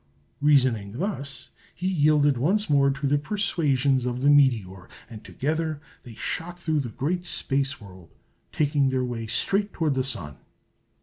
[0.41, 6.15] Reasoning thus, he yielded once more to the persuasions of the meteor, and together they
[6.15, 8.09] shot through the great space world,
[8.51, 10.37] taking their way straight toward the Sun.